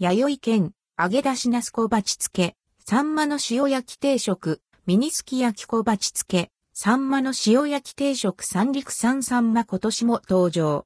[0.00, 10.84] 弥生県、揚げ出しナス小鉢漬け、サンマの塩焼き定食、ミニすき焼き小鉢漬け、サンマの塩焼き定食三陸産サンマ今年も登場。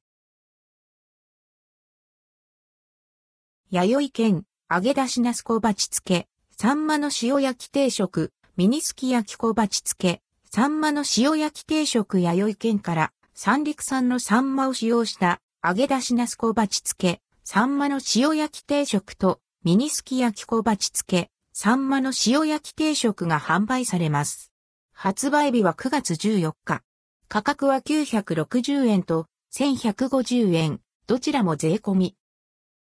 [3.70, 10.20] 弥生県、揚げ出しナス小鉢漬け、サンマの塩焼き定食、ミニすき焼き小鉢漬け、
[10.52, 24.52] サンマの塩焼き定食弥生県から三陸産のサンマを使用した揚げ出しナス小鉢漬け、サンマの塩焼き定食とミニすき焼き小鉢漬け、サンマの塩焼き定食が販売されます。
[24.92, 26.82] 発売日は9月14日。
[27.26, 32.16] 価格は960円と1150円、どちらも税込み。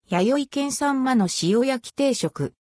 [0.10, 2.54] 弥生県サンマの塩焼き定食。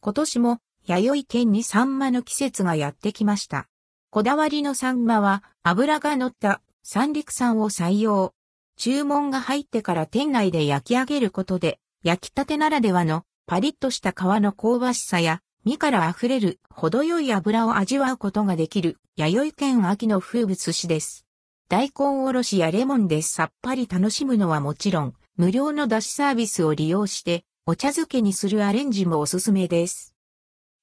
[0.00, 3.68] 今年も弥生県にサンマの季節がやってきました。
[4.08, 8.32] こだわりのサンマは油が乗った三陸産を採用。
[8.76, 21.26] 注文が入ってから店内で焼き上げることで焼きたてならではのパリッとした皮の香ばしさや、身から溢れる程よい油を味わうことができる、弥生県秋の風物詩です。
[21.68, 30.14] 大根おろしやレモンでさっぱり楽しむのはもちろん、無料の出しサービスを利用して、お茶漬けにするアレンジもおすすめです。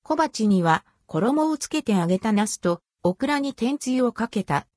[0.03, 4.67] 小鉢には、衣をつけて揚げたナスと、オクラに天つゆをかけた、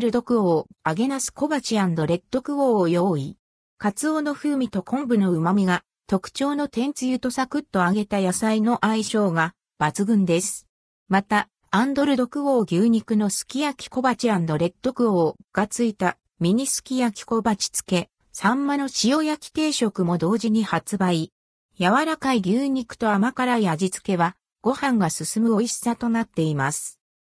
[0.00, 3.36] ルドクオー、揚げナス小鉢レッドクオーを用意。
[3.76, 10.66] カツオの風味と昆布の旨味が特徴の天つゆとサクッと揚げた野菜の相性が抜群です。
[11.08, 21.30] また、アンドルドクオー牛肉のすき焼き小鉢レッドクオーがついたミニすき焼き小鉢付け、サンマの塩焼き定食も同時に発売。
[21.78, 26.97] 柔らかい牛肉と甘辛い味付けはご飯が進む美味しさとなっています。